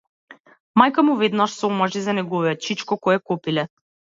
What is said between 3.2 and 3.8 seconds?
е копиле.